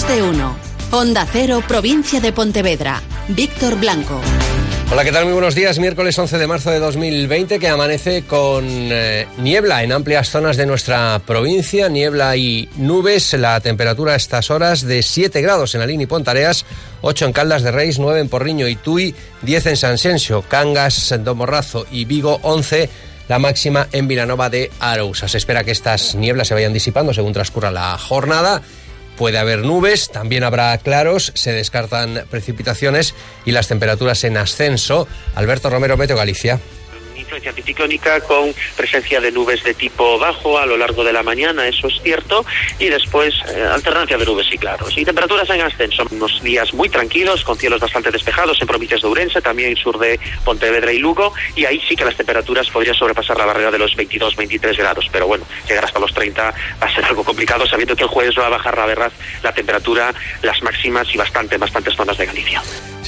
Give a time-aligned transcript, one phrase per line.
[0.00, 0.56] Más de uno.
[0.92, 3.02] Onda Cero, provincia de Pontevedra.
[3.28, 4.18] Víctor Blanco.
[4.90, 5.24] Hola, ¿qué tal?
[5.24, 5.78] Muy buenos días.
[5.78, 10.64] Miércoles 11 de marzo de 2020 que amanece con eh, niebla en amplias zonas de
[10.64, 13.34] nuestra provincia, niebla y nubes.
[13.34, 16.64] La temperatura a estas horas de 7 grados en la línea y Pontareas,
[17.02, 21.14] 8 en Caldas de Reis, 9 en Porriño y Tui, 10 en San Sensio, Cangas,
[21.22, 22.88] Domorrazo y Vigo, 11
[23.28, 25.28] la máxima en Vilanova de Arousa.
[25.28, 28.60] Se espera que estas nieblas se vayan disipando según transcurra la jornada
[29.20, 35.06] Puede haber nubes, también habrá claros, se descartan precipitaciones y las temperaturas en ascenso.
[35.34, 36.58] Alberto Romero, Meteo Galicia
[37.30, 41.66] influencia anticiclónica con presencia de nubes de tipo bajo a lo largo de la mañana,
[41.68, 42.44] eso es cierto,
[42.78, 44.96] y después eh, alternancia de nubes y claros.
[44.98, 49.08] Y temperaturas en ascenso, unos días muy tranquilos, con cielos bastante despejados en provincias de
[49.08, 53.38] Urense, también sur de Pontevedra y Lugo, y ahí sí que las temperaturas podrían sobrepasar
[53.38, 56.42] la barrera de los 22-23 grados, pero bueno, llegar hasta los 30
[56.82, 59.52] va a ser algo complicado, sabiendo que el jueves va a bajar la verdad la
[59.52, 62.60] temperatura, las máximas y bastante, bastantes zonas de Galicia.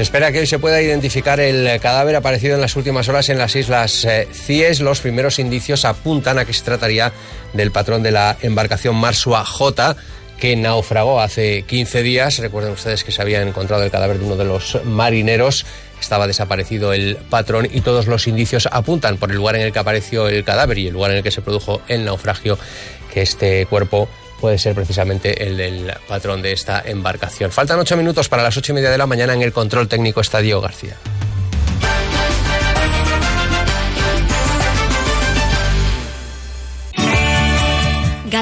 [0.00, 3.36] Se espera que hoy se pueda identificar el cadáver aparecido en las últimas horas en
[3.36, 4.80] las islas eh, CIES.
[4.80, 7.12] Los primeros indicios apuntan a que se trataría
[7.52, 9.96] del patrón de la embarcación Marsua J
[10.38, 12.38] que naufragó hace 15 días.
[12.38, 15.66] Recuerden ustedes que se había encontrado el cadáver de uno de los marineros.
[16.00, 19.80] Estaba desaparecido el patrón y todos los indicios apuntan por el lugar en el que
[19.80, 22.58] apareció el cadáver y el lugar en el que se produjo el naufragio
[23.12, 24.08] que este cuerpo
[24.40, 27.52] puede ser precisamente el del patrón de esta embarcación.
[27.52, 30.20] Faltan ocho minutos para las ocho y media de la mañana en el control técnico
[30.20, 30.96] Estadio García.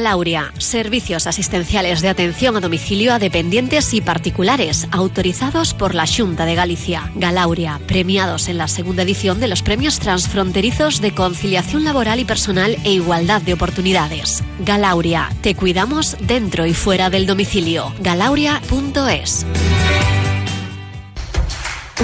[0.08, 6.46] Galauria, servicios asistenciales de atención a domicilio a dependientes y particulares, autorizados por la Junta
[6.46, 7.12] de Galicia.
[7.14, 12.78] Galauria, premiados en la segunda edición de los premios transfronterizos de conciliación laboral y personal
[12.84, 14.42] e igualdad de oportunidades.
[14.60, 17.92] Galauria, te cuidamos dentro y fuera del domicilio.
[18.00, 19.44] galauria.es.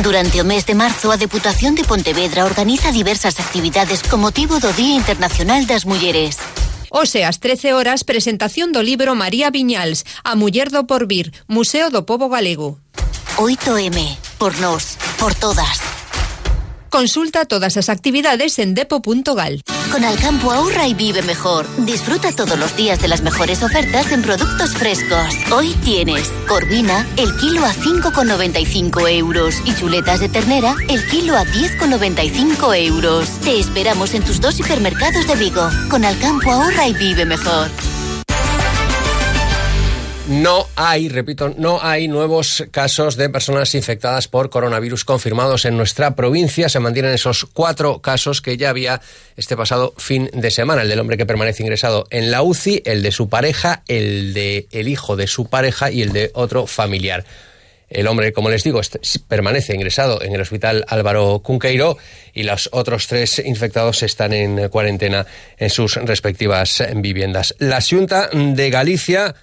[0.03, 4.75] Durante o mes de marzo, a Deputación de Pontevedra organiza diversas actividades con motivo do
[4.75, 6.37] Día Internacional das Mulleres.
[6.95, 12.07] Hoxe ás 13 horas presentación do libro María Viñals, A muller do porvir, Museo do
[12.07, 12.79] Pobo Galego.
[13.35, 13.99] 8M,
[14.39, 15.94] por nós, por todas.
[16.95, 19.67] Consulta todas as actividades en depo.gal.
[19.91, 21.67] Con Alcampo ahorra y vive mejor.
[21.85, 25.35] Disfruta todos los días de las mejores ofertas en productos frescos.
[25.51, 31.43] Hoy tienes Corvina, el kilo a 5,95 euros y chuletas de ternera, el kilo a
[31.43, 33.29] 10,95 euros.
[33.41, 35.69] Te esperamos en tus dos hipermercados de Vigo.
[35.91, 37.71] Con Alcampo ahorra y vive mejor.
[40.27, 46.17] No hay, repito, no hay nuevos casos de personas infectadas por coronavirus confirmados en nuestra
[46.17, 46.71] provincia.
[46.71, 49.03] Se mantienen esos cuatro casos que ya había
[49.37, 50.81] este pasado fin de semana.
[50.81, 54.67] El del hombre que permanece ingresado en la UCI, el de su pareja, el de
[54.73, 57.27] el hijo de su pareja y el de otro familiar.
[57.91, 58.81] El hombre, como les digo,
[59.29, 61.99] permanece ingresado en el hospital Álvaro Cunqueiro
[62.33, 65.27] y los otros tres infectados están en cuarentena
[65.59, 67.55] en sus respectivas viviendas.
[67.59, 69.35] La Junta de Galicia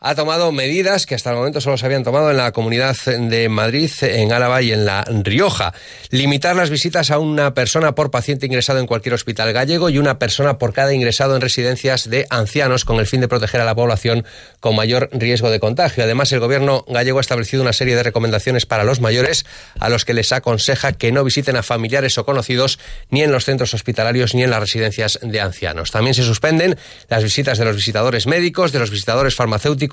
[0.00, 3.48] ha tomado medidas que hasta el momento solo se habían tomado en la Comunidad de
[3.48, 5.74] Madrid, en Álava y en La Rioja.
[6.10, 10.20] Limitar las visitas a una persona por paciente ingresado en cualquier hospital gallego y una
[10.20, 13.74] persona por cada ingresado en residencias de ancianos con el fin de proteger a la
[13.74, 14.24] población
[14.60, 16.04] con mayor riesgo de contagio.
[16.04, 19.46] Además, el gobierno gallego ha establecido una serie de recomendaciones para los mayores
[19.80, 22.78] a los que les aconseja que no visiten a familiares o conocidos
[23.10, 25.90] ni en los centros hospitalarios ni en las residencias de ancianos.
[25.90, 26.78] También se suspenden
[27.08, 29.87] las visitas de los visitadores médicos, de los visitadores farmacéuticos,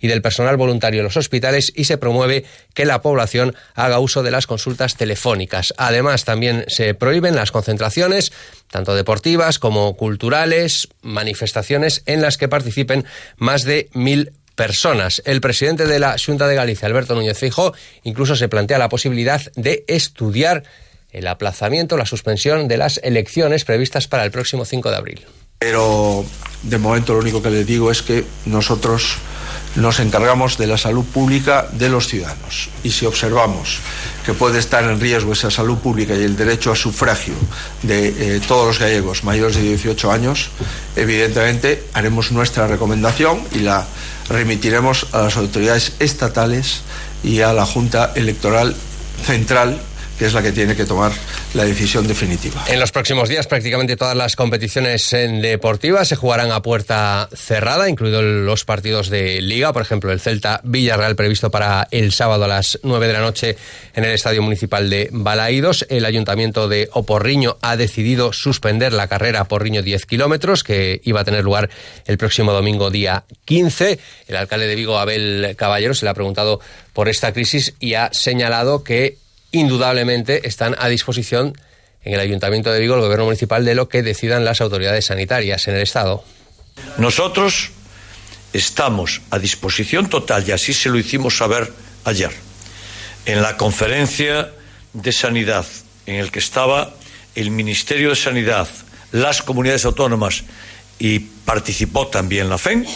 [0.00, 4.22] y del personal voluntario en los hospitales y se promueve que la población haga uso
[4.22, 5.74] de las consultas telefónicas.
[5.76, 8.32] Además, también se prohíben las concentraciones,
[8.70, 13.04] tanto deportivas como culturales, manifestaciones en las que participen
[13.36, 15.22] más de mil personas.
[15.24, 19.40] El presidente de la Junta de Galicia, Alberto Núñez Fijo, incluso se plantea la posibilidad
[19.54, 20.64] de estudiar
[21.12, 25.26] el aplazamiento, la suspensión de las elecciones previstas para el próximo 5 de abril.
[25.58, 26.24] Pero
[26.62, 29.16] de momento lo único que le digo es que nosotros
[29.76, 32.70] nos encargamos de la salud pública de los ciudadanos.
[32.82, 33.78] Y si observamos
[34.24, 37.34] que puede estar en riesgo esa salud pública y el derecho a sufragio
[37.82, 40.50] de eh, todos los gallegos mayores de 18 años,
[40.96, 43.86] evidentemente haremos nuestra recomendación y la
[44.28, 46.82] remitiremos a las autoridades estatales
[47.22, 48.74] y a la Junta Electoral
[49.24, 49.78] Central
[50.18, 51.12] que es la que tiene que tomar
[51.54, 52.64] la decisión definitiva.
[52.68, 58.22] En los próximos días prácticamente todas las competiciones deportivas se jugarán a puerta cerrada, incluidos
[58.22, 62.78] los partidos de liga, por ejemplo el Celta Villarreal previsto para el sábado a las
[62.82, 63.56] 9 de la noche
[63.94, 65.86] en el Estadio Municipal de Balaídos.
[65.88, 71.24] El Ayuntamiento de Oporriño ha decidido suspender la carrera Porriño 10 kilómetros que iba a
[71.24, 71.70] tener lugar
[72.06, 73.98] el próximo domingo día 15.
[74.28, 76.60] El alcalde de Vigo, Abel Caballero, se le ha preguntado
[76.92, 79.18] por esta crisis y ha señalado que
[79.52, 81.54] indudablemente están a disposición
[82.02, 85.66] en el Ayuntamiento de Vigo, el Gobierno Municipal, de lo que decidan las autoridades sanitarias
[85.68, 86.24] en el Estado.
[86.98, 87.70] Nosotros
[88.52, 91.72] estamos a disposición total, y así se lo hicimos saber
[92.04, 92.30] ayer,
[93.26, 94.52] en la conferencia
[94.92, 95.66] de Sanidad,
[96.06, 96.94] en el que estaba
[97.34, 98.68] el Ministerio de Sanidad,
[99.12, 100.44] las comunidades autónomas
[100.98, 102.86] y participó también la FEN,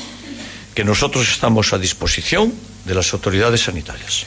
[0.75, 2.55] que nosotros estamos a disposición
[2.85, 4.27] de las autoridades sanitarias.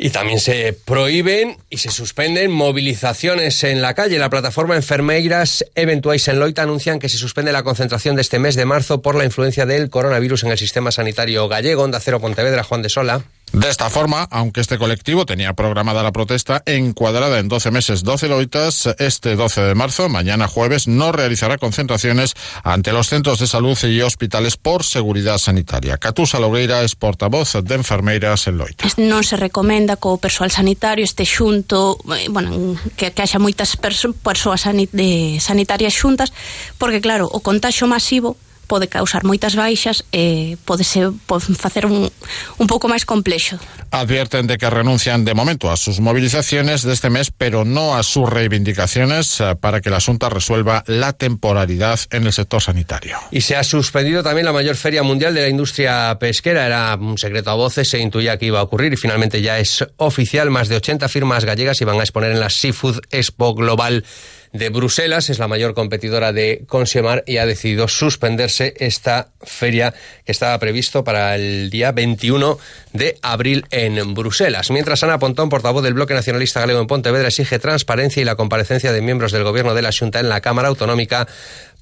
[0.00, 4.20] Y también se prohíben y se suspenden movilizaciones en la calle.
[4.20, 8.54] La plataforma Enfermeiras Eventuais en Loita anuncian que se suspende la concentración de este mes
[8.54, 11.82] de marzo por la influencia del coronavirus en el sistema sanitario gallego.
[11.82, 13.24] Onda Cero Pontevedra, Juan de Sola.
[13.52, 18.28] De esta forma, aunque este colectivo tenía programada la protesta encuadrada en 12 meses, 12
[18.28, 23.78] loitas, este 12 de marzo, mañana jueves, no realizará concentraciones ante los centros de salud
[23.84, 25.96] y hospitales por seguridad sanitaria.
[25.98, 28.98] Catusa Logueira es portavoz de enfermeiras en loitas.
[28.98, 33.78] Non se recomenda que o persoal sanitario este xunto, eh, bueno, que, que haxa moitas
[33.80, 36.34] perso persoas sanit de sanitarias xuntas,
[36.76, 38.36] porque claro, o contagio masivo
[38.68, 42.12] pode causar moitas baixas e pode ser pode facer un,
[42.60, 43.56] un pouco máis complexo.
[43.90, 48.04] Advierten de que renuncian de momento a sus movilizaciones de este mes, pero no a
[48.04, 53.16] sus reivindicaciones eh, para que la Asunta resuelva la temporalidad en el sector sanitario.
[53.30, 56.66] Y se ha suspendido también la mayor feria mundial de la industria pesquera.
[56.66, 59.84] Era un secreto a voces, se intuía que iba a ocurrir y finalmente ya es
[59.96, 60.50] oficial.
[60.50, 64.04] Más de 80 firmas gallegas iban a exponer en la Seafood Expo Global
[64.52, 70.32] de Bruselas, es la mayor competidora de Consiemar y ha decidido suspenderse esta feria que
[70.32, 72.58] estaba previsto para el día 21
[72.92, 74.70] de abril en Bruselas.
[74.70, 78.92] Mientras Ana Pontón, portavoz del Bloque Nacionalista Galego en Pontevedra, exige transparencia y la comparecencia
[78.92, 81.26] de miembros del Gobierno de la Junta en la Cámara Autonómica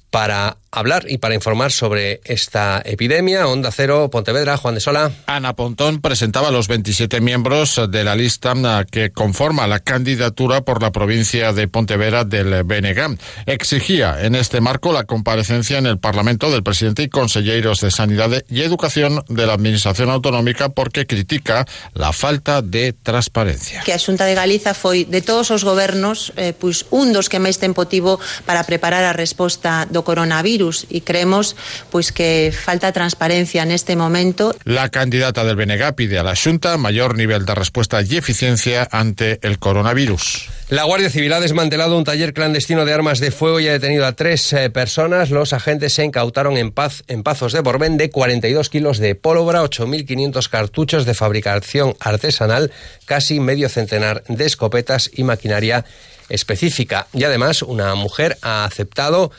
[0.09, 3.47] para hablar y para informar sobre esta epidemia.
[3.47, 5.11] Onda Cero, Pontevedra, Juan de Sola.
[5.25, 10.81] Ana Pontón presentaba los 27 miembros de la lista eh, que conforma la candidatura por
[10.81, 13.17] la provincia de Pontevedra del BNG.
[13.45, 18.43] Exigía en este marco la comparecencia en el Parlamento del presidente y consejeros de Sanidad
[18.49, 23.81] y Educación de la Administración Autonómica porque critica la falta de transparencia.
[23.83, 27.39] Que a Xunta de Galiza foi de todos os gobernos eh, pois un dos que
[27.39, 31.55] máis tempo tivo para preparar a resposta do coronavirus e creemos
[31.87, 34.51] pois que falta transparencia neste momento.
[34.67, 39.39] La candidata del BNG pide a la Xunta mayor nivel de respuesta y eficiencia ante
[39.41, 40.49] el coronavirus.
[40.69, 44.05] La Guardia Civil ha desmantelado un taller clandestino de armas de fuego y ha detenido
[44.05, 45.29] a tres eh, personas.
[45.29, 49.63] Los agentes se incautaron en, paz, en Pazos de Borbén de 42 kilos de pólvora,
[49.63, 52.71] 8.500 cartuchos de fabricación artesanal,
[53.05, 55.85] casi medio centenar de escopetas y maquinaria
[56.27, 57.07] específica.
[57.13, 59.31] Y además, una mujer ha aceptado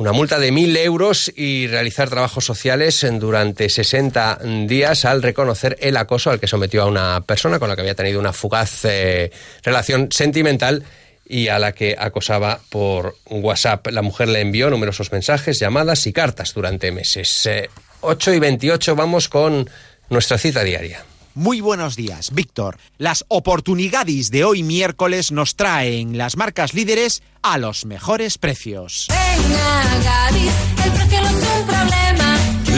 [0.00, 5.98] una multa de 1.000 euros y realizar trabajos sociales durante 60 días al reconocer el
[5.98, 9.30] acoso al que sometió a una persona con la que había tenido una fugaz eh,
[9.62, 10.84] relación sentimental
[11.26, 13.88] y a la que acosaba por WhatsApp.
[13.88, 17.44] La mujer le envió numerosos mensajes, llamadas y cartas durante meses.
[17.44, 17.68] Eh,
[18.00, 19.68] 8 y 28 vamos con
[20.08, 21.04] nuestra cita diaria.
[21.40, 22.76] Muy buenos días, Víctor.
[22.98, 29.08] Las oportunidades de hoy miércoles nos traen las marcas líderes a los mejores precios.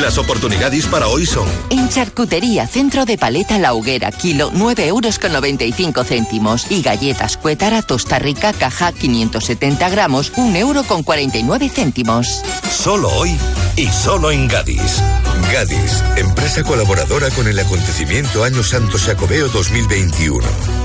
[0.01, 5.19] Las oportunidades para hoy son En charcutería, centro de paleta La Hoguera, kilo 9 euros
[5.19, 6.71] con 95 céntimos.
[6.71, 12.43] Y galletas Cuétara Tosta Rica, caja 570 gramos, 1 euro con 49 céntimos.
[12.71, 13.37] solo hoy
[13.75, 15.03] y solo en Gadis.
[15.53, 20.82] Gadis, empresa colaboradora con el acontecimiento Año Santo Jacobeo 2021.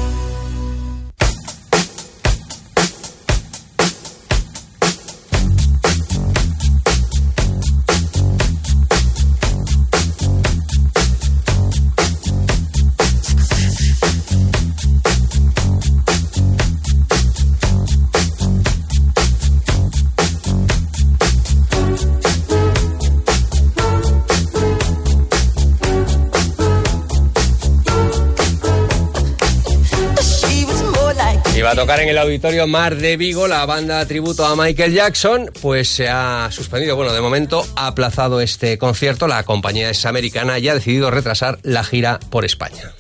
[31.88, 36.10] Tocar en el auditorio Mar de Vigo la banda tributo a Michael Jackson, pues se
[36.10, 40.74] ha suspendido, bueno, de momento ha aplazado este concierto, la compañía es americana y ha
[40.74, 42.92] decidido retrasar la gira por España.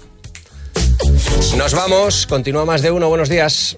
[1.58, 3.78] Nos vamos, continúa más de uno, buenos días.